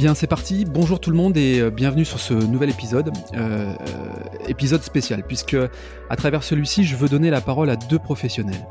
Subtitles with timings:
[0.00, 0.64] Bien, c'est parti.
[0.64, 3.74] Bonjour tout le monde et euh, bienvenue sur ce nouvel épisode, euh,
[4.48, 5.58] épisode spécial, puisque
[6.08, 8.66] à travers celui-ci, je veux donner la parole à deux professionnels.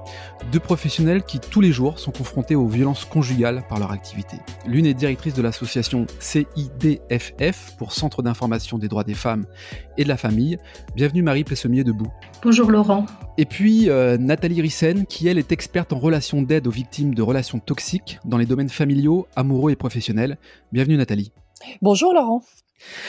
[0.51, 4.37] Deux professionnels qui tous les jours sont confrontés aux violences conjugales par leur activité.
[4.65, 9.45] L'une est directrice de l'association CIDFF pour Centre d'information des droits des femmes
[9.99, 10.57] et de la famille.
[10.95, 12.11] Bienvenue Marie Plessemier debout.
[12.41, 13.05] Bonjour Laurent.
[13.39, 17.21] Et puis euh, Nathalie Rissen, qui elle est experte en relations d'aide aux victimes de
[17.21, 20.37] relations toxiques dans les domaines familiaux, amoureux et professionnels.
[20.73, 21.31] Bienvenue Nathalie.
[21.81, 22.43] Bonjour Laurent.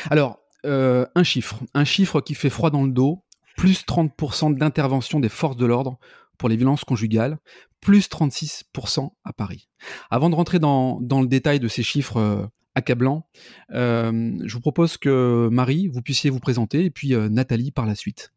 [0.09, 3.25] Alors, euh, un chiffre, un chiffre qui fait froid dans le dos,
[3.57, 5.99] plus 30% d'intervention des forces de l'ordre
[6.39, 7.39] pour les violences conjugales,
[7.81, 9.69] plus 36% à Paris.
[10.11, 13.27] Avant de rentrer dans, dans le détail de ces chiffres euh, accablant.
[13.73, 17.97] Euh, je vous propose que Marie, vous puissiez vous présenter et puis Nathalie par la
[17.97, 18.33] suite.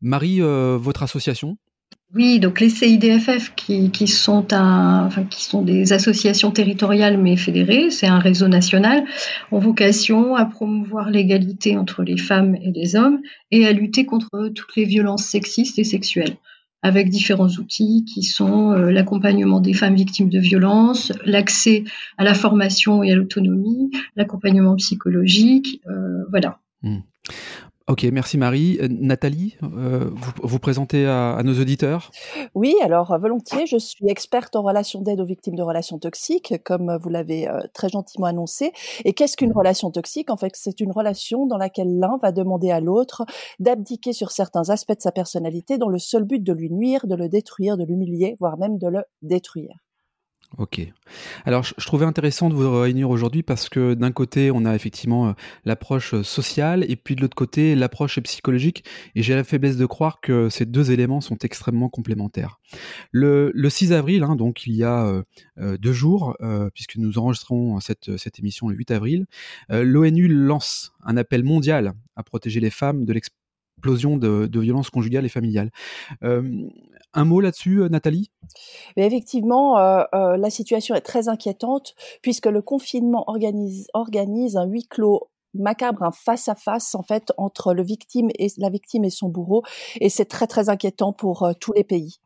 [0.00, 1.56] Marie, euh, votre association?
[2.14, 7.36] Oui, donc les CIDFF qui, qui, sont un, enfin, qui sont des associations territoriales mais
[7.36, 9.04] fédérées, c'est un réseau national,
[9.50, 14.50] ont vocation à promouvoir l'égalité entre les femmes et les hommes et à lutter contre
[14.54, 16.36] toutes les violences sexistes et sexuelles
[16.82, 21.82] avec différents outils qui sont euh, l'accompagnement des femmes victimes de violences, l'accès
[22.16, 26.60] à la formation et à l'autonomie, l'accompagnement psychologique, euh, voilà.
[26.82, 26.98] Mmh.
[27.88, 28.78] Ok, merci Marie.
[28.82, 32.10] Euh, Nathalie, euh, vous vous présentez à, à, nos auditeurs?
[32.52, 36.54] Oui, alors euh, volontiers, je suis experte en relation d'aide aux victimes de relations toxiques,
[36.64, 38.72] comme vous l'avez euh, très gentiment annoncé.
[39.04, 40.30] Et qu'est-ce qu'une relation toxique?
[40.30, 43.24] En fait, c'est une relation dans laquelle l'un va demander à l'autre
[43.60, 47.14] d'abdiquer sur certains aspects de sa personnalité dans le seul but de lui nuire, de
[47.14, 49.85] le détruire, de l'humilier, voire même de le détruire.
[50.58, 50.80] Ok.
[51.44, 55.28] Alors, je, trouvais intéressant de vous réunir aujourd'hui parce que d'un côté, on a effectivement
[55.28, 55.32] euh,
[55.64, 58.84] l'approche euh, sociale et puis de l'autre côté, l'approche psychologique.
[59.14, 62.60] Et j'ai la faiblesse de croire que ces deux éléments sont extrêmement complémentaires.
[63.10, 65.22] Le, le 6 avril, hein, donc il y a
[65.58, 66.36] euh, deux jours,
[66.74, 69.26] puisque nous enregistrons cette, émission le 8 avril,
[69.68, 75.30] l'ONU lance un appel mondial à protéger les femmes de l'explosion de violences conjugales et
[75.30, 75.70] familiales.
[77.16, 78.30] Un mot là-dessus, euh, Nathalie?
[78.96, 84.66] Mais Effectivement, euh, euh, la situation est très inquiétante puisque le confinement organise, organise un
[84.66, 89.04] huis clos macabre, un face à face en fait entre le victime et la victime
[89.04, 89.62] et son bourreau,
[90.00, 92.18] et c'est très très inquiétant pour euh, tous les pays.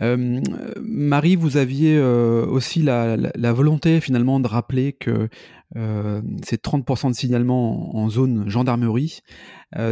[0.00, 0.40] Euh,
[0.80, 5.28] Marie, vous aviez euh, aussi la, la, la, volonté finalement de rappeler que
[5.76, 9.20] euh, c'est 30% de signalement en, en zone gendarmerie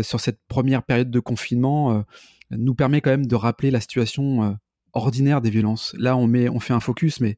[0.02, 2.02] sur cette première période de confinement
[2.50, 4.52] nous permet quand même de rappeler la situation euh,
[4.92, 5.94] ordinaire des violences.
[5.98, 7.36] Là, on met, on fait un focus, mais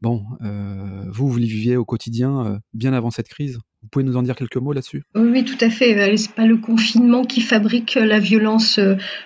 [0.00, 3.58] bon, euh, vous, vous les viviez au quotidien euh, bien avant cette crise.
[3.84, 5.02] Vous pouvez nous en dire quelques mots là-dessus?
[5.14, 5.94] Oui, tout à fait.
[5.94, 8.80] Euh, c'est pas le confinement qui fabrique la violence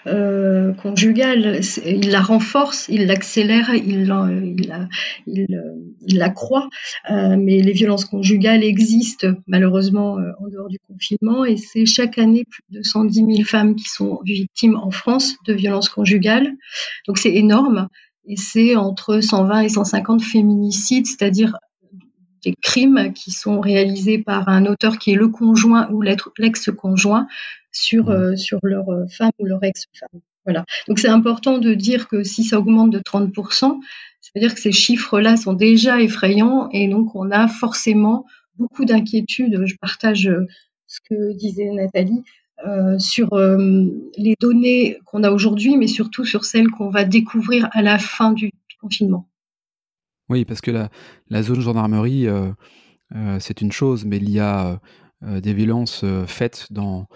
[0.06, 1.60] euh, conjugale.
[1.86, 4.88] Il la renforce, il l'accélère, il, il, la,
[5.28, 5.62] il,
[6.08, 6.68] il l'accroît.
[7.08, 12.44] Euh, mais les violences conjugales existent malheureusement en dehors du confinement et c'est chaque année
[12.44, 16.50] plus de 110 000 femmes qui sont victimes en France de violences conjugales.
[17.06, 17.88] Donc c'est énorme
[18.26, 21.56] et c'est entre 120 et 150 féminicides, c'est-à-dire
[22.42, 27.26] des crimes qui sont réalisés par un auteur qui est le conjoint ou l'ex-conjoint
[27.72, 30.20] sur, euh, sur leur euh, femme ou leur ex-femme.
[30.44, 30.64] Voilà.
[30.88, 33.80] Donc c'est important de dire que si ça augmente de 30%,
[34.20, 38.24] ça veut dire que ces chiffres-là sont déjà effrayants et donc on a forcément
[38.56, 39.62] beaucoup d'inquiétudes.
[39.64, 40.46] Je partage euh,
[40.86, 42.22] ce que disait Nathalie
[42.66, 43.84] euh, sur euh,
[44.16, 48.32] les données qu'on a aujourd'hui, mais surtout sur celles qu'on va découvrir à la fin
[48.32, 48.50] du
[48.80, 49.28] confinement.
[50.28, 50.90] Oui, parce que la,
[51.30, 52.50] la zone gendarmerie, euh,
[53.14, 54.80] euh, c'est une chose, mais il y a
[55.24, 57.06] euh, des violences faites dans,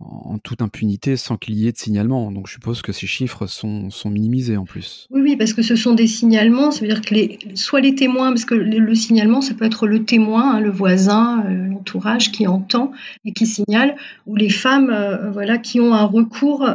[0.00, 2.30] en, toute impunité sans qu'il y ait de signalement.
[2.30, 5.08] Donc je suppose que ces chiffres sont, minimisés en plus.
[5.10, 7.94] Oui, oui, parce que ce sont des signalements, ça veut dire que les, soit les
[7.94, 12.32] témoins, parce que le, le signalement, ça peut être le témoin, hein, le voisin, l'entourage
[12.32, 12.92] qui entend
[13.24, 13.96] et qui signale,
[14.26, 14.94] ou les femmes
[15.32, 16.68] voilà, qui ont un recours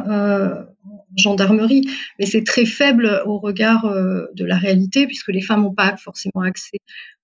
[1.16, 1.88] gendarmerie,
[2.18, 5.96] mais c'est très faible au regard euh, de la réalité, puisque les femmes n'ont pas
[5.96, 6.78] forcément accès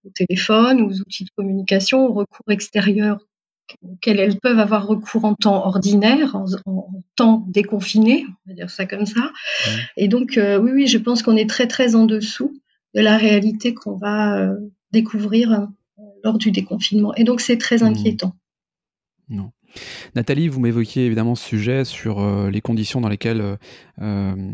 [0.04, 3.18] au téléphone, aux outils de communication, aux recours extérieurs
[3.82, 8.70] auxquels elles peuvent avoir recours en temps ordinaire, en, en temps déconfiné, on va dire
[8.70, 9.20] ça comme ça.
[9.20, 9.70] Mmh.
[9.96, 12.60] Et donc, euh, oui, oui, je pense qu'on est très, très en dessous
[12.94, 14.54] de la réalité qu'on va euh,
[14.92, 17.14] découvrir euh, lors du déconfinement.
[17.14, 18.34] Et donc, c'est très inquiétant.
[19.28, 19.36] Mmh.
[19.36, 19.50] Non.
[20.14, 23.58] Nathalie, vous m'évoquiez évidemment ce sujet sur euh, les conditions dans lesquelles
[24.00, 24.52] euh,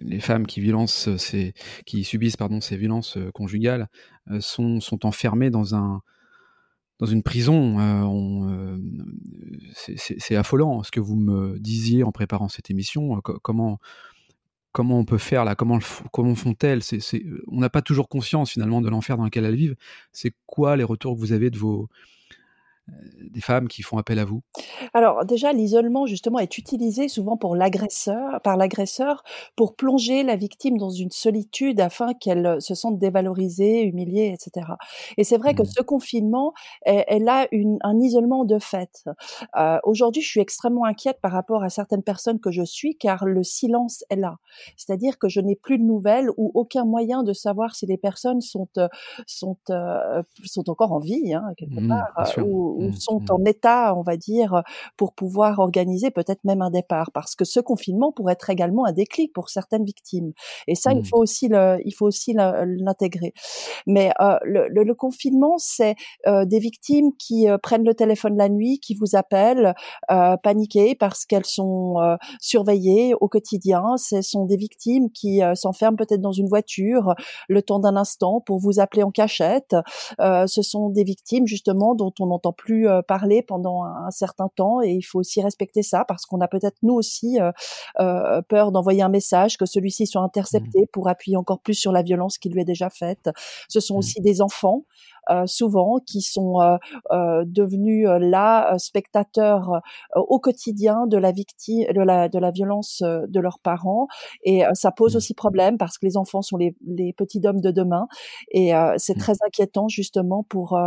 [0.00, 3.88] les femmes qui, subissent pardon, ces violences euh, conjugales
[4.40, 6.00] sont, enfermées dans, un,
[6.98, 7.76] dans une prison.
[9.74, 13.20] c'est affolant ce que vous me disiez en préparant cette émission.
[13.20, 13.78] comment,
[14.74, 15.54] on peut faire là?
[15.56, 15.80] Comment,
[16.12, 16.82] comment font-elles?
[17.48, 19.76] On n'a pas toujours conscience finalement de l'enfer dans lequel elles vivent.
[20.12, 21.86] C'est quoi les retours que vous avez de vos, euh,
[23.30, 24.42] des femmes qui font appel à vous?
[24.92, 29.22] Alors déjà, l'isolement justement est utilisé souvent pour l'agresseur, par l'agresseur,
[29.56, 34.66] pour plonger la victime dans une solitude afin qu'elle euh, se sente dévalorisée, humiliée, etc.
[35.16, 35.66] Et c'est vrai que mmh.
[35.76, 36.52] ce confinement,
[36.82, 39.04] elle, a une, un isolement de fait.
[39.56, 43.24] Euh, Aujourd'hui, je suis extrêmement inquiète par rapport à certaines personnes que je suis, car
[43.24, 44.36] le silence est là.
[44.76, 48.40] C'est-à-dire que je n'ai plus de nouvelles ou aucun moyen de savoir si les personnes
[48.40, 48.88] sont euh,
[49.26, 49.56] sont
[50.44, 53.26] sont encore en vie hein, quelque mmh, part ou mmh, sont mmh.
[53.30, 54.62] en état, on va dire,
[54.96, 58.92] pour pouvoir organiser peut-être même un départ, parce que ce confinement pourrait être également un
[58.92, 60.32] déclic pour certaines victimes.
[60.66, 61.04] Et ça, il mmh.
[61.04, 63.34] faut aussi le, il faut aussi l'intégrer.
[63.86, 65.96] Mais euh, le, le, le, confinement, c'est
[66.26, 69.74] euh, des victimes qui euh, prennent le téléphone la nuit, qui vous appellent,
[70.10, 73.96] euh, paniquées parce qu'elles sont euh, surveillées au quotidien.
[73.96, 77.14] Ce sont des victimes qui s'enferment peut-être dans une voiture
[77.48, 79.74] le temps d'un instant pour vous appeler en cachette.
[80.18, 84.82] ce sont des victimes justement dont on n'entend plus euh, parler pendant un, certain temps
[84.82, 87.50] et il faut aussi respecter ça parce qu'on a peut-être nous aussi euh,
[88.00, 90.86] euh, peur d'envoyer un message que celui-ci soit intercepté mmh.
[90.92, 93.30] pour appuyer encore plus sur la violence qui lui est déjà faite.
[93.68, 93.98] Ce sont mmh.
[93.98, 94.84] aussi des enfants
[95.46, 96.76] souvent qui sont euh,
[97.12, 99.80] euh, devenus là spectateurs
[100.16, 104.06] au quotidien de la victime de la de la violence de leurs parents
[104.44, 105.16] et ça pose mmh.
[105.16, 108.06] aussi problème parce que les enfants sont les, les petits hommes de demain
[108.50, 109.20] et c'est mmh.
[109.20, 110.78] très inquiétant justement pour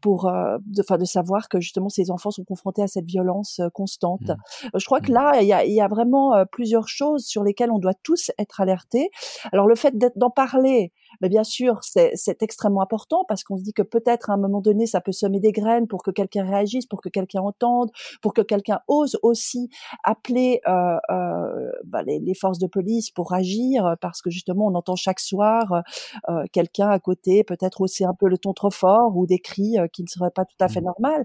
[0.00, 4.28] pour de, de savoir que justement ces enfants sont confrontés à cette violence constante.
[4.28, 4.78] Mmh.
[4.78, 7.70] Je crois que là il y a, il y a vraiment plusieurs choses sur lesquelles
[7.70, 9.10] on doit tous être alertés.
[9.52, 13.72] Alors le fait d'en parler, mais bien sûr c'est extrêmement important parce qu'on se dit
[13.72, 16.86] que peut-être à un moment donné, ça peut semer des graines pour que quelqu'un réagisse,
[16.86, 19.68] pour que quelqu'un entende, pour que quelqu'un ose aussi
[20.04, 24.74] appeler euh, euh, bah, les, les, forces de police pour agir, parce que justement, on
[24.74, 25.82] entend chaque soir
[26.28, 29.78] euh, quelqu'un à côté, peut-être aussi un peu le ton trop fort ou des cris
[29.78, 30.84] euh, qui ne seraient pas tout à fait mmh.
[30.84, 31.24] normaux,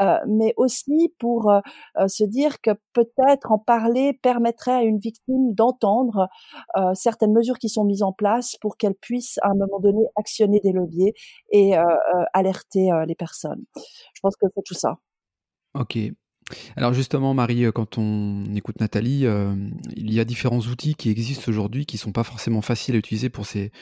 [0.00, 1.60] euh, mais aussi pour euh,
[2.06, 6.28] se dire que peut-être en parler permettrait à une victime d'entendre
[6.94, 10.60] certaines mesures qui sont mises en place pour qu'elle puisse à un moment donné actionner
[10.60, 11.14] des leviers
[11.50, 11.82] et euh,
[12.32, 13.64] alerter euh, les personnes.
[14.14, 14.98] Je pense que c'est tout ça.
[15.74, 15.98] Ok.
[16.76, 19.24] Alors justement, Marie, euh, quand on écoute Nathalie,
[19.96, 23.30] il y a différents outils qui existent aujourd'hui qui sont pas forcément faciles à utiliser
[23.30, 23.72] pour ces,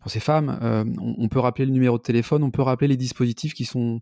[0.00, 0.58] pour ces femmes.
[0.98, 4.00] on, peut rappeler le numéro de téléphone, on peut rappeler les dispositifs qui, sont,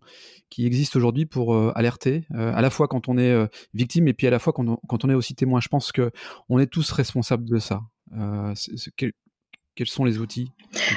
[0.49, 4.31] qui existent aujourd'hui pour alerter, à la fois quand on est victime et puis à
[4.31, 5.59] la fois quand on, quand on est aussi témoin.
[5.61, 6.11] Je pense que
[6.49, 7.81] on est tous responsables de ça.
[9.77, 10.49] Quels sont les outils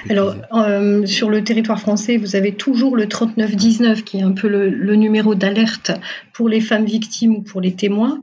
[0.09, 4.49] Alors, euh, sur le territoire français, vous avez toujours le 3919 qui est un peu
[4.49, 5.93] le, numéro d'alerte
[6.33, 8.23] pour les femmes victimes ou pour les témoins.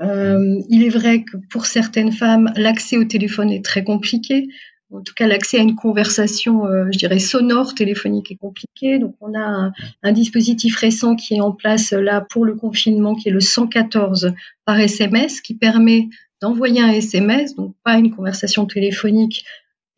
[0.00, 4.46] Euh, il est vrai que pour certaines femmes, l'accès au téléphone est très compliqué.
[4.92, 9.00] En tout cas, l'accès à une conversation, euh, je dirais, sonore, téléphonique est compliqué.
[9.00, 9.72] Donc, on a un,
[10.04, 14.34] un, dispositif récent qui est en place là pour le confinement, qui est le 114
[14.64, 16.08] par SMS, qui permet
[16.40, 19.44] d'envoyer un SMS, donc pas une conversation téléphonique,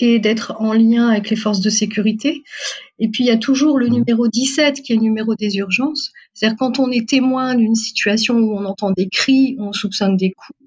[0.00, 2.42] et d'être en lien avec les forces de sécurité.
[2.98, 3.92] Et puis il y a toujours le mmh.
[3.92, 6.12] numéro 17 qui est le numéro des urgences.
[6.34, 10.32] C'est-à-dire quand on est témoin d'une situation où on entend des cris, on soupçonne des
[10.32, 10.58] coups,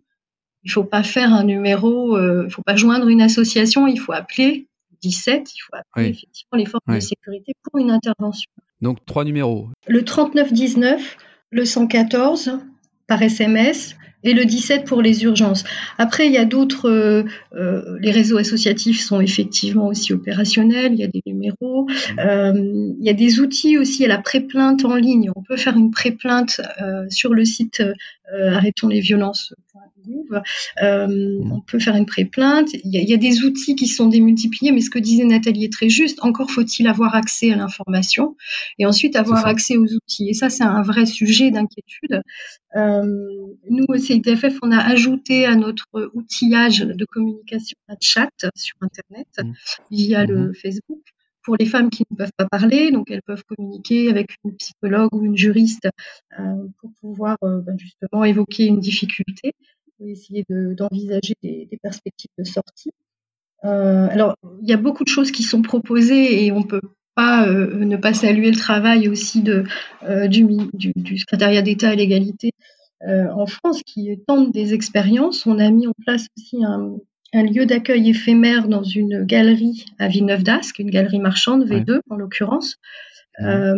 [0.63, 4.13] il faut pas faire un numéro, euh, il faut pas joindre une association, il faut
[4.13, 4.67] appeler
[5.01, 8.51] 17, il faut appeler effectivement les forces de sécurité pour une intervention.
[8.81, 9.69] Donc trois numéros.
[9.87, 11.17] Le 3919,
[11.49, 12.59] le 114
[13.07, 15.63] par SMS, et le 17 pour les urgences.
[15.97, 17.23] Après, il y a d'autres, euh,
[17.55, 21.87] euh, les réseaux associatifs sont effectivement aussi opérationnels, il y a des numéros,
[22.19, 25.57] euh, il y a des outils aussi, y a la pré-plainte en ligne, on peut
[25.57, 26.61] faire une pré-plainte
[27.09, 27.83] sur le site
[28.33, 29.53] arrêtons les violences
[30.05, 31.51] mmh.
[31.51, 32.69] on peut faire une pré-plainte.
[32.73, 35.73] Il, il y, a, des outils qui sont démultipliés, mais ce que disait Nathalie est
[35.73, 36.19] très juste.
[36.21, 38.37] Encore faut-il avoir accès à l'information
[38.79, 40.29] et ensuite avoir accès aux outils.
[40.29, 42.21] Et ça, c'est un vrai sujet d'inquiétude.
[42.75, 49.27] Nous, au CITFF, on a ajouté à notre outillage de communication un chat sur Internet
[49.37, 49.51] mmh.
[49.91, 50.53] via le mmh.
[50.55, 51.01] Facebook
[51.43, 55.13] pour les femmes qui ne peuvent pas parler, donc elles peuvent communiquer avec une psychologue
[55.13, 55.89] ou une juriste
[56.39, 56.43] euh,
[56.79, 59.53] pour pouvoir euh, ben, justement évoquer une difficulté
[59.99, 62.91] et essayer d'envisager des, des, perspectives de sortie.
[63.63, 66.81] Euh, alors, il y a beaucoup de choses qui sont proposées et on peut
[67.13, 69.65] pas ne pas saluer le travail aussi de,
[70.27, 72.51] du, du, du, secrétariat d'État à l'égalité
[73.07, 75.45] en France qui tente des expériences.
[75.45, 76.97] On a mis en place aussi un,
[77.33, 82.15] un lieu d'accueil éphémère dans une galerie à Villeneuve d'Ascq, une galerie marchande, V2 en
[82.15, 82.77] l'occurrence,
[83.39, 83.75] euh,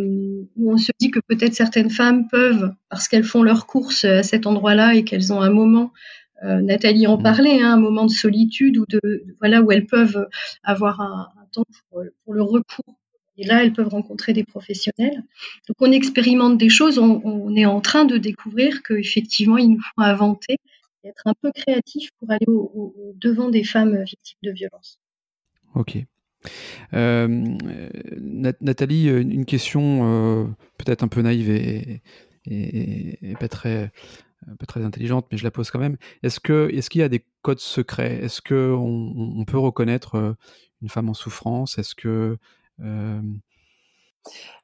[0.57, 4.23] où on se dit que peut-être certaines femmes peuvent, parce qu'elles font leurs courses à
[4.23, 5.91] cet endroit-là et qu'elles ont un moment
[6.43, 8.99] Nathalie en parlait, hein, un moment de solitude ou de
[9.39, 10.27] voilà où elles peuvent
[10.61, 12.99] avoir un, temps pour, le recours.
[13.37, 15.23] Et là, elles peuvent rencontrer des professionnels.
[15.67, 16.99] Donc, on expérimente des choses.
[16.99, 20.57] On, est en train de découvrir qu'effectivement, il nous faut inventer,
[21.03, 24.99] et être un peu créatif pour aller au, devant des femmes victimes de violences.
[25.75, 25.97] Ok.
[26.93, 27.27] Euh,
[28.61, 30.45] Nathalie, une question euh,
[30.77, 32.01] peut-être un peu naïve et,
[33.39, 33.91] pas très
[34.59, 35.97] pas très intelligente, mais je la pose quand même.
[36.21, 38.19] Est-ce qu'il y a des codes secrets?
[38.23, 40.33] Est-ce que on, peut reconnaître euh,
[40.81, 41.77] une femme en souffrance?
[41.77, 42.37] Est-ce que
[42.81, 43.41] Um,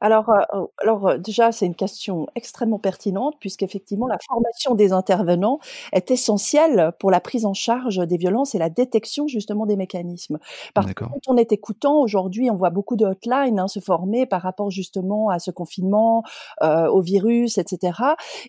[0.02, 5.60] alors, euh, alors euh, déjà, c'est une question extrêmement pertinente puisqu'effectivement, la formation des intervenants
[5.92, 10.40] est essentielle pour la prise en charge des violences et la détection justement des mécanismes.
[10.74, 14.26] Parce que quand on est écoutant, aujourd'hui, on voit beaucoup de hotlines hein, se former
[14.26, 16.24] par rapport justement à ce confinement,
[16.62, 18.00] euh, au virus, etc.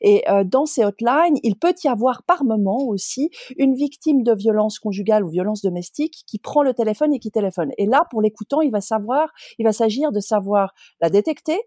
[0.01, 4.79] Et dans ces hotlines, il peut y avoir par moment aussi une victime de violence
[4.79, 7.71] conjugale ou violence domestique qui prend le téléphone et qui téléphone.
[7.79, 11.61] Et là, pour l'écoutant, il va savoir, il va s'agir de savoir la détecter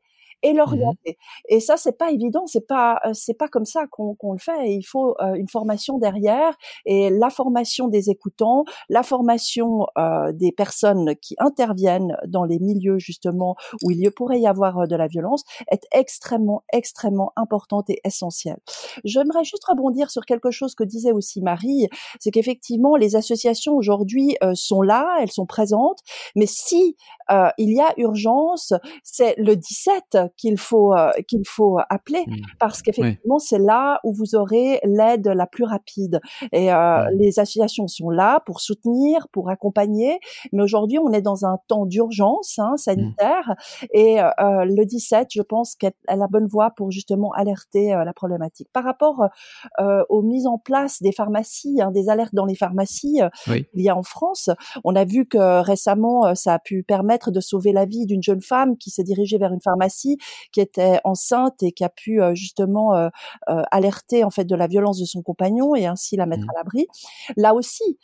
[0.43, 1.17] et mmh l'orienter.
[1.49, 4.73] Et ça, c'est pas évident, c'est pas c'est pas comme ça qu'on le fait.
[4.73, 9.87] il faut une formation derrière et la formation des écoutants, la formation
[10.33, 14.95] des personnes qui interviennent dans les milieux justement où il y pourrait y avoir de
[14.95, 18.59] la violence est extrêmement extrêmement importante et essentielle.
[19.03, 21.87] J'aimerais juste rebondir sur quelque chose que disait aussi Marie,
[22.19, 25.99] c'est qu'effectivement les associations aujourd'hui sont là, elles sont présentes,
[26.35, 26.95] mais si
[27.57, 28.73] il y a urgence,
[29.03, 32.35] c'est le 17 qu'il faut euh, qu'il faut appeler mmh.
[32.59, 36.19] parce qu'effectivement c'est là où vous aurez l'aide la plus rapide.
[36.51, 40.19] Et euh, les associations sont là pour soutenir pour accompagner.
[40.51, 43.55] Mais aujourd'hui on est dans un temps d'urgence hein, sanitaire.
[43.93, 44.29] Et euh,
[44.65, 48.69] le 17 je pense qu'elle a la bonne voie pour justement alerter la problématique.
[48.73, 49.27] Par rapport
[50.09, 53.95] aux mises en place des pharmacies hein, des alertes dans les pharmacies il y a
[53.95, 54.49] en France
[54.83, 58.41] on a vu que récemment ça a pu permettre de sauver la vie d'une jeune
[58.41, 60.17] femme qui s'est dirigée vers une pharmacie
[60.51, 63.09] qui était enceinte et qui a pu euh, justement euh,
[63.49, 66.49] euh, alerter en fait de la violence de son compagnon et ainsi la mettre mmh.
[66.49, 66.87] à l'abri.
[67.37, 67.97] Là aussi,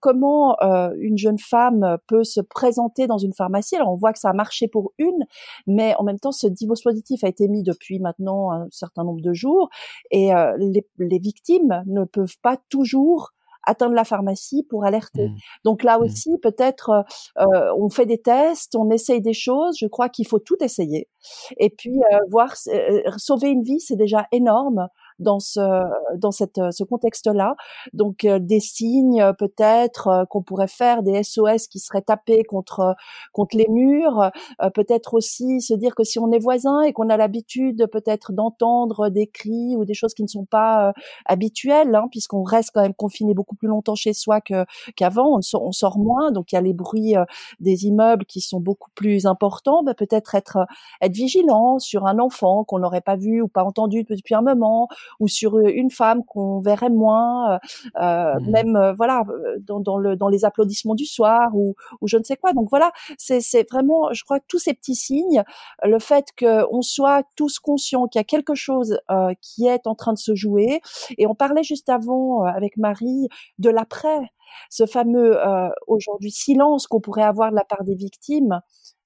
[0.00, 0.56] comment
[0.96, 3.76] une jeune femme peut se présenter dans une pharmacie?
[3.76, 5.24] Alors on voit que ça a marché pour une,
[5.66, 9.32] mais en même temps ce dispositif a été mis depuis maintenant un certain nombre de
[9.32, 9.68] jours
[10.10, 13.33] et les, les victimes ne peuvent pas toujours
[13.66, 15.28] atteindre la pharmacie pour alerter.
[15.28, 15.36] Mmh.
[15.64, 16.02] Donc là mmh.
[16.02, 17.04] aussi, peut-être,
[17.38, 17.44] euh,
[17.78, 19.76] on fait des tests, on essaye des choses.
[19.78, 21.08] Je crois qu'il faut tout essayer.
[21.58, 25.60] Et puis euh, voir euh, sauver une vie, c'est déjà énorme dans ce
[26.16, 27.56] dans cette ce contexte-là.
[27.92, 32.44] Donc euh, des signes euh, peut-être euh, qu'on pourrait faire, des SOS qui seraient tapés
[32.44, 32.94] contre
[33.32, 34.30] contre les murs.
[34.74, 39.08] peut-être aussi se dire que si on est voisin et qu'on a l'habitude peut-être d'entendre
[39.08, 40.92] des cris ou des choses qui ne sont pas
[41.26, 44.64] habituelles, hein, puisqu'on reste quand même confiné beaucoup plus longtemps chez soi que
[44.96, 47.14] qu'avant, on, sort, moins, donc il y a les bruits
[47.60, 49.82] des immeubles qui sont beaucoup plus importants.
[49.82, 50.58] Bah, peut-être être
[51.00, 54.88] être vigilant sur un enfant qu'on n'aurait pas vu ou pas entendu depuis un moment,
[55.20, 57.58] ou sur une femme qu'on verrait moins, euh,
[58.00, 59.24] euh mmh même euh, voilà
[59.60, 62.52] dans, dans, le dans les applaudissements du soir ou, ou je ne sais quoi.
[62.52, 65.42] Donc voilà, c'est c'est vraiment, je crois, tous ces petits signes,
[65.82, 69.94] le fait qu'on soit tous conscients qu'il y a quelque chose euh, qui est en
[69.94, 70.80] train de se jouer.
[71.18, 74.20] Et on parlait juste avant avec Marie de l'après
[74.70, 78.60] ce fameux euh, aujourd'hui silence qu'on pourrait avoir de la part des victimes,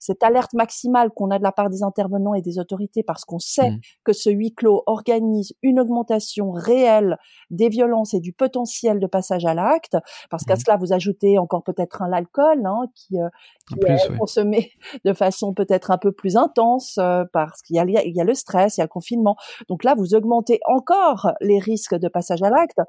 [0.09, 3.39] cette alerte maximale qu'on a de la part des intervenants et des autorités parce qu'on
[3.39, 3.81] sait mmh.
[4.05, 7.19] que ce huis clos organise une augmentation réelle
[7.51, 9.99] des violences et du potentiel de passage à l'acte,
[10.31, 10.61] parce qu'à mmh.
[10.65, 13.29] cela vous ajoutez encore peut-être un l'alcool hein, qui, euh,
[13.69, 14.73] qui est consommé
[15.05, 18.25] de façon peut-être un peu plus intense euh, parce qu'il y a, il y a
[18.25, 19.37] le stress, il y a le confinement.
[19.69, 22.81] Donc là, vous augmentez encore les risques de passage à l'acte.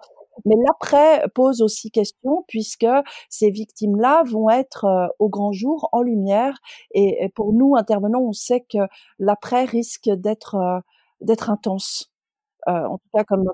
[0.46, 2.88] Mais l'après pose aussi question puisque
[3.30, 6.58] ces victimes-là vont être euh, au grand jour, en lumière.
[6.94, 8.80] Et, pour nous, intervenants, on sait que
[9.20, 10.80] l'après risque d'être euh,
[11.22, 12.09] d'être intense.
[12.70, 13.46] Euh, en tout cas, comme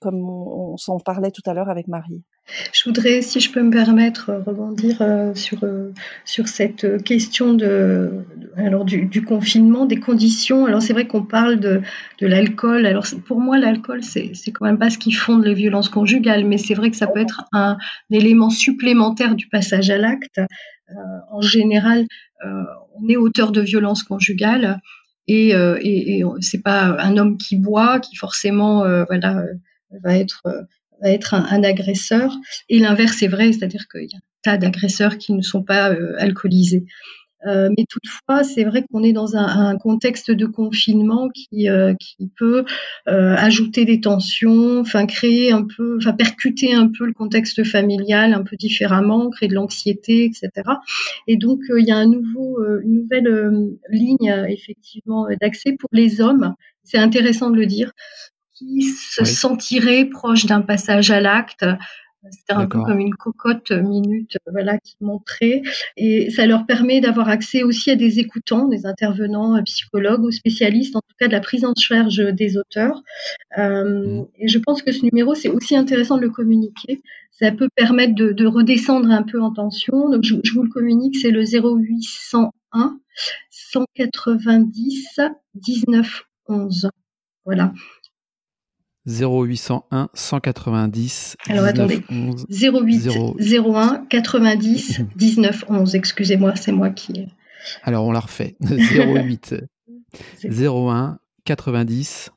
[0.00, 2.24] comme on s'en parlait tout à l'heure avec Marie.
[2.72, 5.92] Je voudrais, si je peux me permettre, rebondir euh, sur, euh,
[6.24, 8.24] sur cette question de,
[8.56, 10.66] alors du, confinement, des conditions.
[10.66, 11.80] Alors c'est vrai qu'on parle de,
[12.20, 12.86] de l'alcool.
[12.86, 16.58] Alors pour moi, l'alcool, c'est, quand même pas ce qui fonde les violences conjugales, mais
[16.58, 17.76] c'est vrai que ça peut être un,
[18.10, 20.38] élément supplémentaire du passage à l'acte.
[20.38, 20.94] Euh,
[21.30, 22.06] en général,
[22.42, 24.80] on est auteur de violences conjugales
[25.32, 30.42] et, et, et c'est pas un homme qui boit qui forcément va être
[31.00, 32.36] va être un, agresseur.
[32.68, 35.90] Et l'inverse est vrai, c'est-à-dire qu'il y a un tas d'agresseurs qui ne sont pas
[35.90, 36.84] euh, alcoolisés.
[37.46, 41.94] Euh, mais toutefois, c'est vrai qu'on est dans un, un, contexte de confinement qui, euh,
[41.94, 42.64] qui peut
[43.08, 48.34] euh, ajouter des tensions, enfin créer un peu, enfin percuter un peu le contexte familial
[48.34, 50.50] un peu différemment, créer de l'anxiété, etc.
[51.26, 56.54] Et donc il y a un nouveau, une nouvelle ligne effectivement d'accès pour les hommes.
[56.82, 57.92] C'est intéressant de le dire
[58.54, 61.64] qui se sentiraient proches d'un passage à l'acte,
[62.30, 65.62] c'était un peu comme une cocotte minute, voilà, qui montrait.
[65.96, 70.30] Et ça leur permet d'avoir accès aussi à des écoutants, des intervenants euh, psychologues ou
[70.30, 73.02] spécialistes, en tout cas de la prise en charge des auteurs.
[73.58, 74.26] Euh, mmh.
[74.38, 77.02] Et je pense que ce numéro, c'est aussi intéressant de le communiquer.
[77.30, 80.10] Ça peut permettre de, de redescendre un peu en tension.
[80.10, 83.00] Donc, je, je vous le communique, c'est le 0801
[83.50, 85.20] 190
[85.54, 86.90] 19 11.
[87.44, 87.72] Voilà.
[89.06, 92.02] 0801 190 Alors attendez,
[92.50, 95.94] 08 01 90 19 11.
[95.94, 97.28] Excusez-moi, c'est moi qui.
[97.82, 98.56] Alors on la refait.
[98.60, 99.54] 08
[100.44, 102.30] 01 90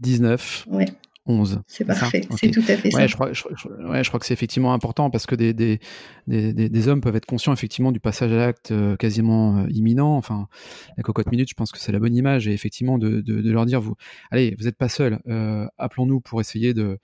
[0.00, 0.86] 19 ouais.
[1.26, 1.60] 11.
[1.66, 3.06] C'est parfait, c'est tout à fait ouais, ça.
[3.06, 5.78] Je crois, je, ouais, je crois que c'est effectivement important parce que des, des,
[6.26, 10.16] des, des, hommes peuvent être conscients effectivement du passage à l'acte euh, quasiment euh, imminent.
[10.16, 10.48] Enfin,
[10.96, 13.52] la cocotte minute, je pense que c'est la bonne image et effectivement de, de, de
[13.52, 13.94] leur dire vous,
[14.30, 16.98] allez, vous n'êtes pas seul, euh, appelons-nous pour essayer de,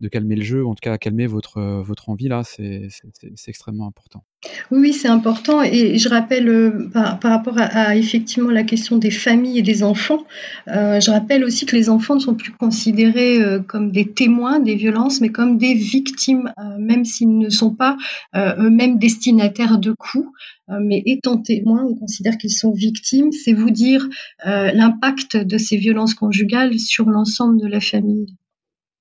[0.00, 2.88] de calmer le jeu, en tout cas calmer votre, votre envie là, c'est
[3.46, 4.24] extrêmement important.
[4.70, 5.62] Oui, c'est important.
[5.62, 10.24] Et je rappelle, euh, par, rapport à, effectivement la question des familles et des enfants,
[10.68, 14.60] euh, je rappelle aussi que les enfants ne sont plus considérés euh, comme des témoins
[14.60, 17.96] des violences, mais comme des victimes, euh, même s'ils ne sont pas
[18.34, 20.28] euh, eux-mêmes destinataires de coups.
[20.68, 23.32] Euh, mais étant témoins, on considère qu'ils sont victimes.
[23.32, 24.08] C'est vous dire
[24.44, 28.26] l'impact de ces violences conjugales sur l'ensemble de la famille.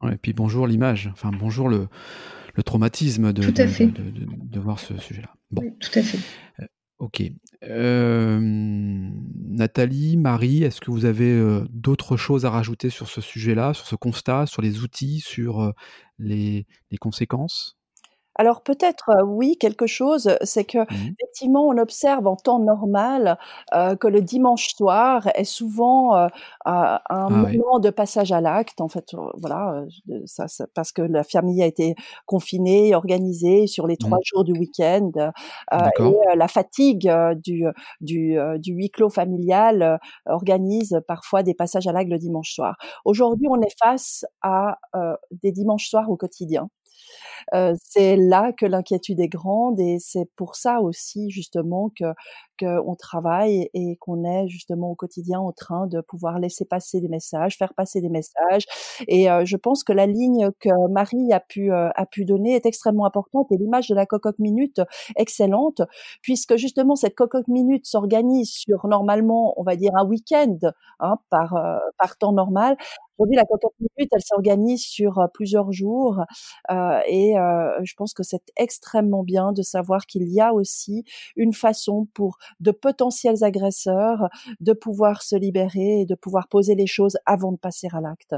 [0.06, 1.88] Ouais, et puis bonjour l'image, enfin bonjour le,
[2.54, 5.34] le traumatisme de, de, de, de, voir ce sujet-là.
[5.50, 5.64] Bon.
[5.64, 6.20] Oui, tout à fait.
[6.60, 6.66] Euh,
[7.00, 7.24] ok.
[7.64, 13.74] Euh, Nathalie, Marie, est-ce que vous avez euh, d'autres choses à rajouter sur ce sujet-là,
[13.74, 15.74] sur ce constat, sur les outils, sur
[16.20, 17.75] les, les conséquences?
[18.36, 21.14] Alors peut-être oui quelque chose, c'est que mmh.
[21.20, 23.38] effectivement on observe en temps normal
[23.74, 26.28] euh, que le dimanche soir est souvent euh,
[26.66, 27.82] un ah, moment oui.
[27.82, 28.82] de passage à l'acte.
[28.82, 29.84] En fait, voilà,
[30.26, 34.26] ça, ça, parce que la famille a été confinée, organisée sur les trois mmh.
[34.26, 37.12] jours du week-end euh, et la fatigue
[37.44, 37.66] du
[38.02, 42.76] du, du huis clos familial organise parfois des passages à l'acte le dimanche soir.
[43.06, 44.78] Aujourd'hui, on est face à
[45.32, 46.70] des dimanches soirs au quotidien.
[47.90, 52.06] C'est là que l'inquiétude est grande et c'est pour ça aussi justement que
[52.60, 57.08] qu'on travaille et qu'on est justement au quotidien en train de pouvoir laisser passer des
[57.08, 58.66] messages, faire passer des messages.
[59.08, 62.56] Et euh, je pense que la ligne que Marie a pu euh, a pu donner
[62.56, 64.82] est extrêmement importante et l'image de la cocotte minute
[65.16, 65.82] excellente
[66.22, 70.58] puisque justement cette cocotte minute s'organise sur normalement on va dire un week-end
[71.00, 72.78] hein, par euh, par temps normal
[73.18, 76.20] Aujourd'hui, la cocotte minute, elle s'organise sur plusieurs jours
[76.70, 81.06] et je pense que c'est extrêmement bien de savoir qu'il y a aussi
[81.38, 84.30] une façon pour de potentiels agresseurs
[84.60, 88.36] de pouvoir se libérer et de pouvoir poser les choses avant de passer à l'acte.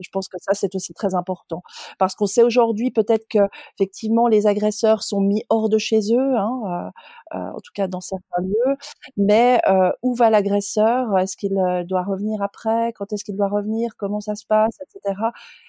[0.00, 1.62] Je pense que ça c'est aussi très important
[1.98, 3.38] parce qu'on sait aujourd'hui peut-être que
[3.74, 6.92] effectivement les agresseurs sont mis hors de chez eux, hein,
[7.34, 8.76] euh, euh, en tout cas dans certains lieux.
[9.16, 11.18] Mais euh, où va l'agresseur?
[11.18, 11.54] Est-ce qu'il
[11.88, 12.92] doit revenir après?
[12.94, 13.96] Quand est-ce qu'il doit revenir?
[13.96, 15.20] Comment ça se passe, etc.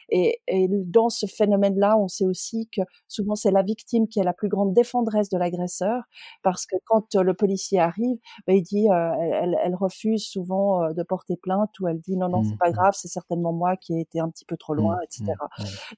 [0.09, 4.23] Et, et dans ce phénomène-là, on sait aussi que souvent c'est la victime qui est
[4.23, 6.03] la plus grande défendresse de l'agresseur,
[6.43, 11.37] parce que quand le policier arrive, ben, il dit, elle, elle, refuse souvent de porter
[11.37, 12.73] plainte ou elle dit non non c'est pas mmh, mmh.
[12.73, 15.33] grave, c'est certainement moi qui ai été un petit peu trop loin, mmh, etc.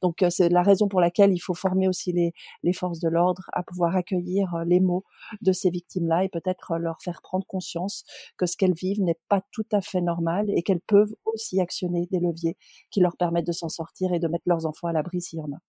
[0.02, 2.34] Donc euh, c'est la raison pour laquelle il faut former aussi les,
[2.64, 5.04] les forces de l'ordre à pouvoir accueillir les mots
[5.42, 8.04] de ces victimes-là et peut-être leur faire prendre conscience
[8.38, 12.08] que ce qu'elles vivent n'est pas tout à fait normal et qu'elles peuvent aussi actionner
[12.12, 12.58] des leviers
[12.90, 15.42] qui leur permettent de s'en sortir et de mettre leurs enfants à l'abri s'il y
[15.42, 15.60] en a.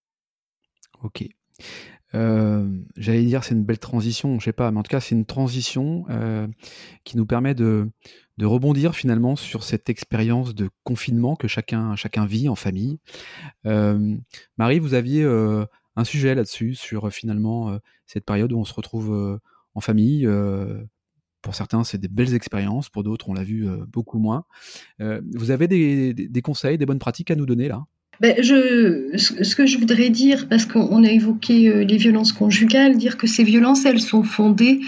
[1.03, 1.29] Ok.
[2.15, 5.15] Euh, J'allais dire c'est une belle transition, je sais pas, mais en tout cas c'est
[5.15, 6.47] une transition euh,
[7.05, 7.91] qui nous permet de,
[8.39, 12.99] de, rebondir finalement sur cette expérience de confinement que chacun, chacun vit en famille.
[13.67, 14.17] Euh,
[14.59, 15.65] Marie, vous aviez euh,
[15.97, 19.41] un sujet là-dessus, sur finalement euh, cette période où on se retrouve
[19.75, 20.29] en famille.
[21.43, 24.45] pour certains, c'est des belles expériences, pour d'autres, on l'a vu beaucoup moins.
[24.99, 27.85] vous avez des, des, conseils, des bonnes pratiques à nous donner là?
[28.21, 33.17] Ben, je, ce que je voudrais dire, parce qu'on a évoqué les violences conjugales, dire
[33.17, 34.81] que ces violences, elles sont fondées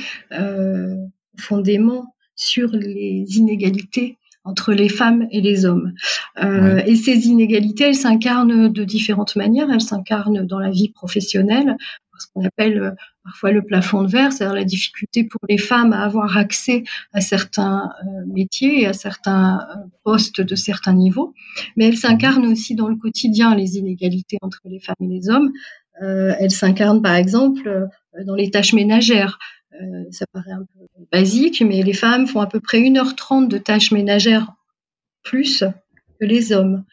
[1.39, 5.93] fondément sur les inégalités entre les femmes et les hommes.
[6.43, 6.91] Euh, ouais.
[6.91, 9.69] Et ces inégalités, elles s'incarnent de différentes manières.
[9.71, 11.77] Elles s'incarnent dans la vie professionnelle,
[12.19, 12.91] ce qu'on appelle euh,
[13.25, 17.21] parfois le plafond de verre, c'est-à-dire la difficulté pour les femmes à avoir accès à
[17.21, 17.91] certains
[18.29, 19.67] métiers et à certains
[20.05, 21.35] postes de certains niveaux.
[21.77, 25.51] Mais elles s'incarnent aussi dans le quotidien, les inégalités entre les femmes et les hommes.
[26.01, 27.89] elles s'incarnent par exemple
[28.25, 29.41] dans les tâches ménagères.
[30.11, 33.93] Ça paraît un peu basique, mais les femmes font à peu près 1h30 de tâches
[33.93, 34.53] ménagères
[35.23, 35.65] plus
[36.21, 36.85] que les hommes.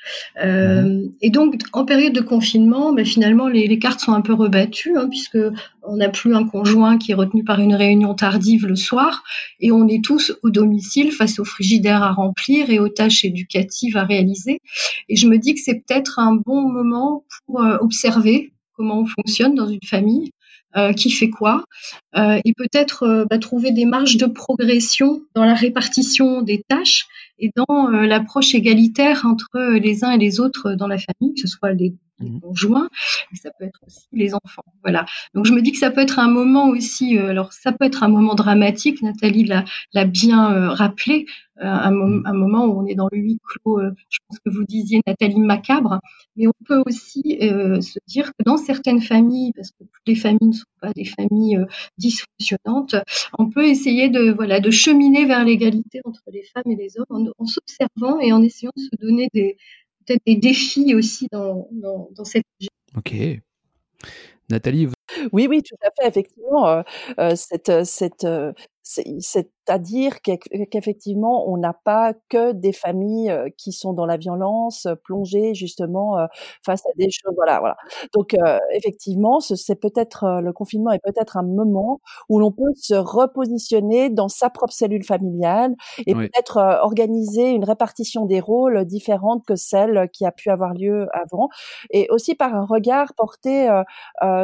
[0.43, 1.13] Euh, mhm.
[1.21, 5.07] Et donc, en période de confinement, ben, finalement, les, cartes sont un peu rebattues, hein,
[5.09, 5.37] puisque
[5.83, 9.23] on n'a plus un conjoint qui est retenu par une réunion tardive le soir,
[9.59, 13.97] et on est tous au domicile face aux frigidaires à remplir et aux tâches éducatives
[13.97, 14.59] à réaliser.
[15.09, 19.05] Et je me dis que c'est peut-être un bon moment pour euh, observer comment on
[19.05, 20.42] fonctionne dans une famille, euh,
[20.95, 21.65] qui fait quoi,
[22.15, 27.07] euh, et peut-être euh, bah, trouver des marges de progression dans la répartition des tâches
[27.39, 31.47] et dans l'approche égalitaire entre les uns et les autres dans la famille, que ce
[31.47, 32.39] soit les, mmh.
[32.41, 32.89] conjoints,
[33.31, 34.63] et ça peut être aussi les enfants.
[34.83, 35.05] Voilà.
[35.33, 38.03] Donc je me dis que ça peut être un moment aussi, alors ça peut être
[38.03, 41.25] un moment dramatique, Nathalie l'a bien rappelé,
[41.57, 42.23] un, mmh.
[42.25, 45.39] un, moment où on est dans le huis clos, je pense que vous disiez Nathalie
[45.39, 45.99] macabre,
[46.35, 50.47] mais on peut aussi se dire que dans certaines familles, parce que toutes les familles
[50.47, 51.59] ne sont pas des familles
[51.97, 52.95] dysfonctionnantes,
[53.37, 57.31] on peut essayer de voilà de cheminer vers l'égalité entre les femmes et les hommes
[57.37, 59.57] en, s'observant et en essayant de se donner des
[60.05, 62.45] peut-être des défis aussi dans, dans, dans cette.
[62.95, 63.13] Ok.
[64.49, 64.87] Nathalie.
[65.31, 66.07] Oui, oui, tout à fait.
[66.07, 66.81] Effectivement, euh,
[67.19, 68.25] euh, cette, cette,
[69.65, 76.17] c'est-à-dire qu'effectivement, on n'a pas que des familles qui sont dans la violence, plongées justement
[76.65, 77.33] face à des choses.
[77.35, 77.77] Voilà, voilà.
[78.13, 78.35] Donc
[78.73, 84.27] effectivement, c'est peut-être le confinement est peut-être un moment où l'on peut se repositionner dans
[84.29, 85.75] sa propre cellule familiale
[86.07, 91.07] et peut-être organiser une répartition des rôles différente que celle qui a pu avoir lieu
[91.13, 91.49] avant,
[91.91, 93.69] et aussi par un regard porté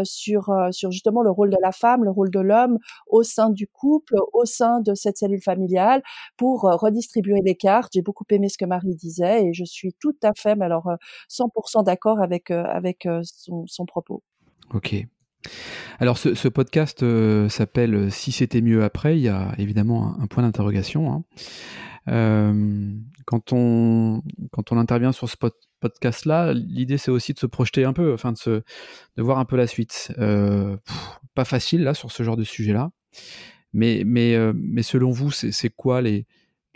[0.03, 2.77] sur sur justement le rôle de la femme, le rôle de l'homme
[3.07, 6.01] au sein du couple au sein de cette cellule familiale
[6.37, 7.91] pour euh, redistribuer les cartes.
[7.93, 10.89] J'ai beaucoup aimé ce que Marie disait et je suis tout à fait, mais alors
[11.29, 14.23] 100% euh, d'accord avec euh, avec son, propos.
[14.73, 14.95] Ok.
[15.99, 17.03] Alors ce, podcast
[17.49, 19.17] s'appelle Si c'était mieux après.
[19.17, 21.23] Il y a évidemment un, point d'interrogation.
[22.07, 22.53] Hein.
[23.25, 25.35] quand on quand on intervient sur ce
[25.79, 28.61] podcast-là, l'idée c'est aussi de se projeter un peu, enfin de se
[29.17, 30.13] de voir un peu la suite.
[31.35, 32.91] pas facile là sur ce genre de sujet-là.
[33.73, 36.25] Mais, mais, euh, mais selon vous, c'est quoi les,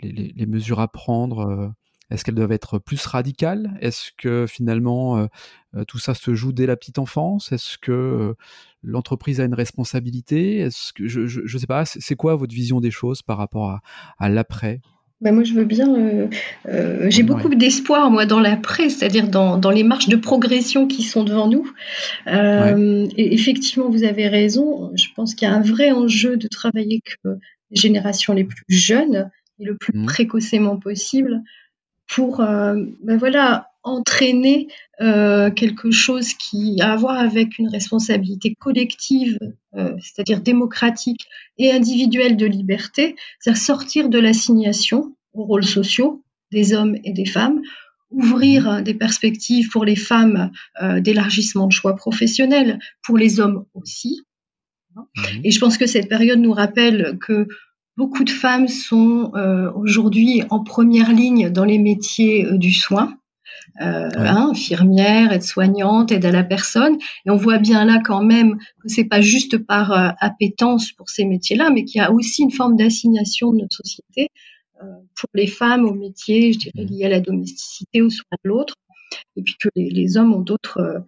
[0.00, 1.68] les, les, mesures à prendre euh?
[2.10, 3.76] Est-ce qu'elles doivent être plus radicales?
[3.80, 5.26] Est-ce que finalement
[5.74, 7.50] euh, tout ça se joue dès la petite enfance?
[7.50, 8.36] Est-ce que
[8.82, 10.58] l'entreprise a une responsabilité?
[10.58, 13.80] Est-ce que je, je sais pas C'est quoi votre vision des choses par rapport à,
[14.18, 14.80] à l'après?
[15.24, 15.96] Ben moi, je veux bien.
[15.96, 16.26] Euh,
[16.68, 21.02] euh, j'ai beaucoup d'espoir, moi, dans l'après, c'est-à-dire dans, dans, les marches de progression qui
[21.02, 21.66] sont devant nous.
[22.26, 24.92] Euh, et effectivement, vous avez raison.
[24.94, 28.64] Je pense qu'il y a un vrai enjeu de travailler avec les générations les plus
[28.68, 30.04] jeunes et le plus mmh.
[30.04, 31.42] précocement possible
[32.06, 34.68] pour, ben voilà, entraîner
[35.00, 39.38] euh, quelque chose qui a à voir avec une responsabilité collective,
[39.74, 41.26] euh, c'est-à-dire démocratique
[41.58, 47.26] et individuelle de liberté, c'est-à-dire sortir de l'assignation aux rôles sociaux des hommes et des
[47.26, 47.60] femmes,
[48.10, 48.82] ouvrir mmh.
[48.82, 54.22] des perspectives pour les femmes euh, d'élargissement de choix professionnels, pour les hommes aussi.
[54.94, 55.02] Mmh.
[55.42, 57.48] Et je pense que cette période nous rappelle que
[57.96, 59.32] beaucoup de femmes sont
[59.76, 63.16] aujourd'hui en première ligne dans les métiers du soin
[63.80, 66.96] euh, hein, infirmière, aide-soignante, aide à la personne.
[67.26, 71.08] Et on voit bien là quand même que c'est pas juste par euh, appétence pour
[71.10, 74.28] ces métiers-là, mais qu'il y a aussi une forme d'assignation de notre société
[74.82, 76.86] euh, pour les femmes aux métiers, je dirais, mmh.
[76.86, 78.74] liés à la domesticité, ou soin de l'autre,
[79.36, 81.00] et puis que les, les hommes ont d'autres euh,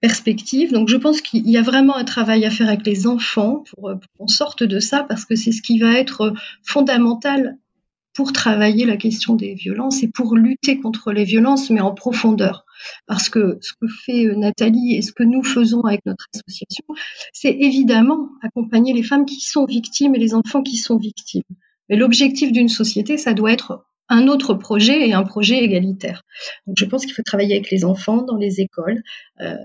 [0.00, 0.72] perspectives.
[0.72, 3.90] Donc je pense qu'il y a vraiment un travail à faire avec les enfants pour,
[3.90, 7.56] pour qu'on sorte de ça, parce que c'est ce qui va être fondamental
[8.16, 12.64] pour travailler la question des violences et pour lutter contre les violences, mais en profondeur.
[13.06, 16.84] Parce que ce que fait euh, Nathalie et ce que nous faisons avec notre association,
[17.34, 21.42] c'est évidemment accompagner les femmes qui sont victimes et les enfants qui sont victimes.
[21.88, 26.22] Mais l'objectif d'une société, ça doit être un autre projet et un projet égalitaire.
[26.66, 29.02] Donc je pense qu'il faut travailler avec les enfants dans les écoles.
[29.40, 29.56] Euh,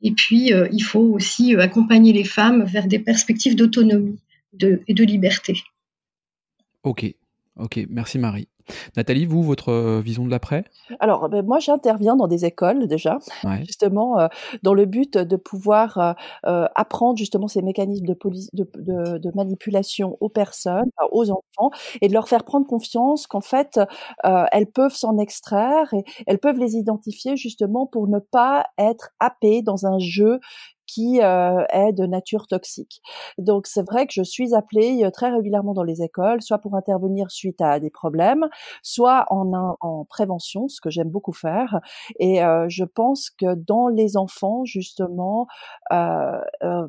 [0.00, 4.18] et puis, euh, il faut aussi accompagner les femmes vers des perspectives d'autonomie
[4.58, 5.60] et de liberté.
[6.82, 7.14] Ok,
[7.56, 8.48] Ok, merci Marie.
[8.96, 10.64] Nathalie, vous, votre euh, vision de l'après?
[11.00, 13.18] Alors, ben, moi, j'interviens dans des écoles déjà,
[13.64, 14.28] justement, euh,
[14.62, 18.16] dans le but de pouvoir euh, apprendre justement ces mécanismes de,
[18.52, 23.80] de, de, manipulation aux personnes, aux enfants, et de leur faire prendre confiance qu'en fait,
[24.22, 29.62] elles peuvent s'en extraire et elles peuvent les identifier justement pour ne pas être happées
[29.62, 30.40] dans un jeu
[30.92, 33.00] qui est de nature toxique.
[33.38, 37.30] Donc c'est vrai que je suis appelée très régulièrement dans les écoles, soit pour intervenir
[37.30, 38.46] suite à des problèmes,
[38.82, 41.80] soit en, en prévention, ce que j'aime beaucoup faire.
[42.18, 45.46] Et je pense que dans les enfants, justement,
[45.92, 46.86] euh,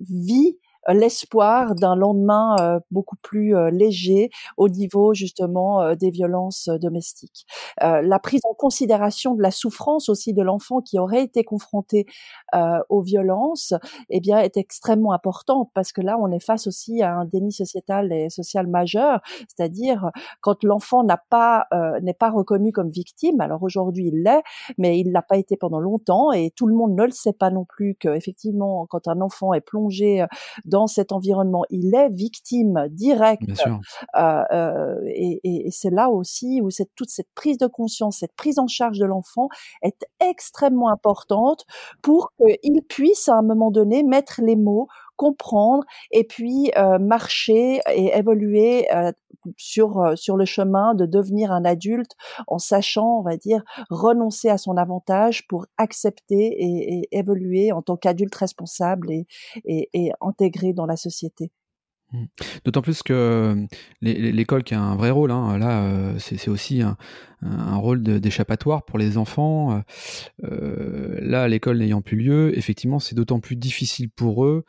[0.00, 6.68] vit l'espoir d'un lendemain euh, beaucoup plus euh, léger au niveau justement euh, des violences
[6.80, 7.46] domestiques.
[7.80, 12.06] la prise en considération de la souffrance aussi de l'enfant qui aurait été confronté
[12.88, 13.74] aux violences,
[14.10, 17.52] eh bien, est extrêmement importante parce que là, on est face aussi à un déni
[17.52, 21.66] sociétal et social majeur, c'est-à-dire quand l'enfant n'a pas
[22.02, 23.40] n'est pas reconnu comme victime.
[23.40, 24.42] Alors aujourd'hui, il l'est,
[24.78, 27.50] mais il l'a pas été pendant longtemps et tout le monde ne le sait pas
[27.50, 30.24] non plus que effectivement, quand un enfant est plongé
[30.86, 31.62] cet environnement.
[31.70, 33.42] Il est victime directe.
[34.16, 38.34] Euh, euh, et, et, c'est là aussi où cette, toute cette prise de conscience, cette
[38.36, 39.48] prise en charge de l'enfant
[39.82, 41.64] est extrêmement importante
[42.02, 44.88] pour qu'il puisse à un moment donné mettre les mots
[45.22, 49.12] comprendre et puis euh, marcher et évoluer euh,
[49.56, 52.10] sur euh, sur le chemin de devenir un adulte
[52.48, 57.96] en sachant, on va dire, renoncer à son avantage pour accepter et, évoluer en tant
[57.96, 59.26] qu'adulte responsable et,
[59.64, 61.52] et, intégré dans la société.
[62.12, 62.24] Mmh.
[62.64, 63.66] D'autant plus que
[64.00, 66.96] l'école qui a un vrai rôle, hein, là, c'est aussi un,
[67.42, 69.82] un rôle d'échappatoire pour les enfants.
[70.40, 74.64] là, l'école n'ayant plus lieu, effectivement, c'est d'autant plus difficile pour eux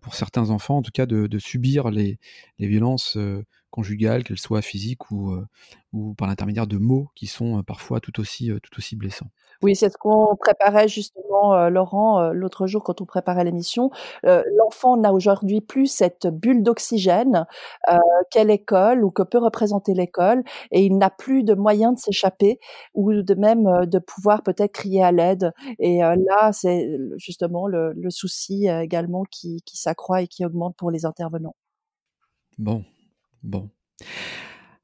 [0.00, 2.18] pour certains enfants, en tout cas, de, subir les,
[2.58, 3.44] violences euh,
[3.76, 5.46] conjugales, qu'elles soient physiques ou, euh,
[5.92, 9.28] ou par l'intermédiaire de mots qui sont parfois tout aussi, tout aussi blessants.
[9.62, 13.90] Oui, c'est ce qu'on préparait justement, Laurent, l'autre jour quand on préparait l'émission.
[14.22, 17.46] L'enfant n'a aujourd'hui plus cette bulle d'oxygène
[18.30, 22.58] qu'est l'école ou que peut représenter l'école, et il n'a plus de moyen de s'échapper
[22.94, 25.52] ou de même de pouvoir peut-être crier à l'aide.
[25.78, 26.86] Et là, c'est
[27.16, 31.56] justement le, souci également qui, qui s'accroît et qui augmente pour les intervenants.
[32.58, 32.84] Bon,
[33.46, 33.70] bon.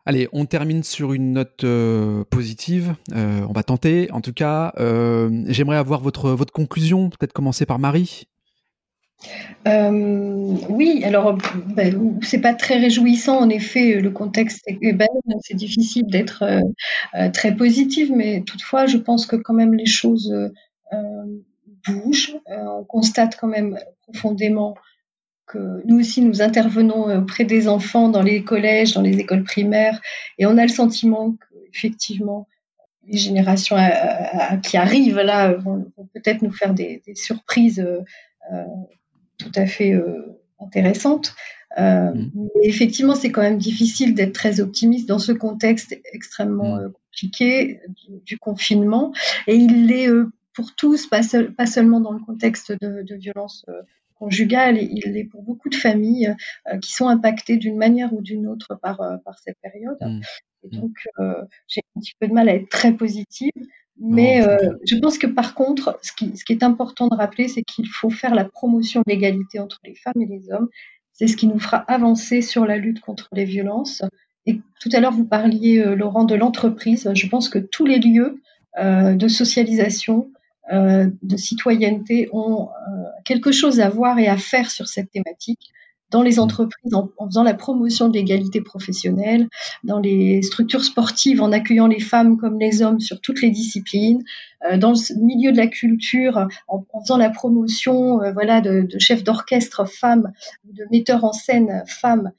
[0.04, 2.96] Allez, on termine sur une note euh, positive.
[3.14, 4.10] Euh, on va tenter.
[4.10, 7.08] En tout cas, euh, j'aimerais avoir votre, votre conclusion.
[7.08, 8.26] Peut-être commencer par Marie.
[9.64, 11.38] oui, alors
[11.76, 14.00] ben, c'est pas très réjouissant en effet.
[14.00, 15.06] Le contexte est ben,
[15.42, 16.44] c'est difficile d'être
[17.32, 20.34] très positive, mais toutefois, je pense que quand même les choses
[21.86, 22.36] bougent.
[22.48, 24.74] on constate quand même profondément
[25.84, 30.00] nous aussi, nous intervenons euh, auprès des enfants dans les collèges, dans les écoles primaires,
[30.38, 31.36] et on a le sentiment
[31.72, 32.48] qu'effectivement,
[33.06, 37.84] les générations euh, euh, qui arrivent là vont, peut-être nous faire des, surprises
[39.38, 40.00] tout à fait
[40.60, 41.34] intéressantes.
[41.76, 42.30] Mm.
[42.34, 46.92] Mais effectivement, c'est quand même difficile d'être très optimiste dans ce contexte extrêmement mm.
[46.92, 47.80] compliqué
[48.24, 49.12] du, confinement.
[49.46, 50.08] Et il l'est
[50.54, 51.22] pour tous, pas,
[51.56, 53.64] pas, seulement dans le contexte de, de violence
[54.22, 56.32] conjugale, il est pour beaucoup de familles
[56.68, 59.98] euh, qui sont impactées d'une manière ou d'une autre par, euh, par cette période.
[60.00, 60.20] Mmh.
[60.62, 60.80] Et mmh.
[60.80, 63.50] donc, euh, j'ai un petit peu de mal à être très positive.
[64.00, 64.42] Mais
[64.86, 67.86] je pense que par contre, ce qui, ce qui est important de rappeler, c'est qu'il
[67.86, 70.68] faut faire la promotion de l'égalité entre les femmes et les hommes.
[71.12, 74.02] C'est ce qui nous fera avancer sur la lutte contre les violences.
[74.46, 77.08] Et tout à l'heure, vous parliez, Laurent, de l'entreprise.
[77.14, 78.40] Je pense que tous les lieux
[78.78, 80.32] de socialisation,
[80.70, 85.72] de citoyenneté ont euh, quelque chose à voir et à faire sur cette thématique
[86.12, 86.40] dans les mmh.
[86.40, 89.48] entreprises en, faisant la promotion de l'égalité professionnelle,
[89.82, 94.22] dans les structures sportives en accueillant les femmes comme les hommes sur toutes les disciplines,
[94.70, 99.24] euh, dans le milieu de la culture en, faisant la promotion voilà de, de chefs
[99.24, 100.32] d'orchestre femmes,
[100.64, 102.30] de metteurs en scène femmes,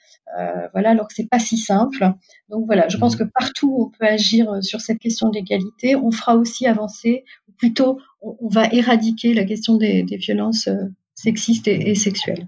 [0.73, 2.11] voilà alors que c'est pas si simple.
[2.49, 3.19] Donc voilà, je pense mmh.
[3.19, 5.95] que partout on peut agir sur cette question de l'égalité.
[5.95, 11.67] On fera aussi avancer, ou plutôt on, va éradiquer la question des, violences euh, sexistes
[11.67, 12.47] et sexuelles.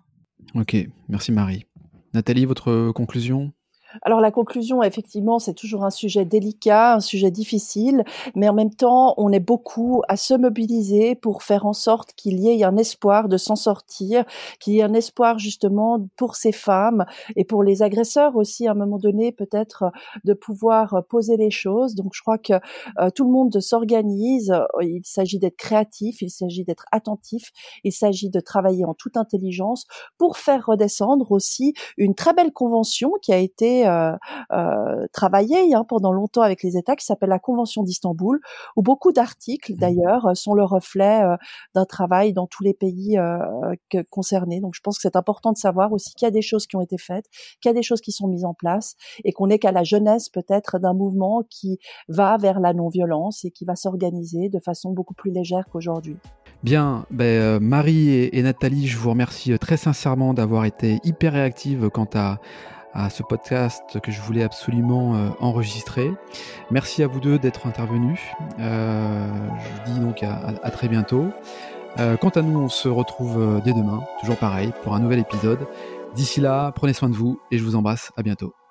[0.55, 0.75] Ok,
[1.09, 1.65] merci Marie.
[2.13, 3.51] Nathalie, votre conclusion?
[4.01, 8.03] Alors la conclusion, effectivement, c'est toujours un sujet délicat, un sujet difficile,
[8.36, 12.39] mais en même temps, on est beaucoup à se mobiliser pour faire en sorte qu'il
[12.39, 14.25] y ait un espoir de s'en sortir,
[14.60, 17.05] qu'il y ait un espoir justement pour ces femmes
[17.36, 19.91] et pour les agresseurs aussi, à un moment donné, peut-être
[20.23, 21.95] de pouvoir poser les choses.
[21.95, 22.53] Donc je crois que
[22.99, 27.51] euh, tout le monde s'organise, il s'agit d'être créatif, il s'agit d'être attentif,
[27.84, 29.86] il s'agit de travailler en toute intelligence
[30.17, 34.15] pour faire redescendre aussi une très belle convention qui a été euh,
[34.51, 38.39] euh, travaillé hein, pendant longtemps avec les États, qui s'appelle la Convention d'Istanbul,
[38.75, 39.77] où beaucoup d'articles mmh.
[39.77, 41.35] d'ailleurs sont le reflet euh,
[41.73, 43.17] d'un travail dans tous les pays
[44.09, 44.59] concernés.
[44.59, 46.75] Donc je pense que c'est important de savoir aussi qu'il y a des choses qui
[46.75, 47.25] ont été faites,
[47.61, 49.83] qu'il y a des choses qui sont mises en place, et qu'on n'est qu'à la
[49.83, 54.91] jeunesse peut-être d'un mouvement qui va vers la non-violence et qui va s'organiser de façon
[54.91, 56.17] beaucoup plus légère qu'aujourd'hui.
[56.63, 62.09] Bien, ben, Marie et, Nathalie, je vous remercie très sincèrement d'avoir été hyper réactives quant
[62.15, 62.39] à,
[62.95, 66.12] à ce podcast que je voulais absolument enregistrer.
[66.71, 68.19] Merci à vous deux d'être intervenus.
[68.58, 71.27] je vous dis donc à très bientôt.
[71.97, 75.67] quant à nous, on se retrouve dès demain, toujours pareil, pour un nouvel épisode.
[76.15, 78.12] D'ici là, prenez soin de vous et je vous embrasse.
[78.17, 78.64] À bientôt.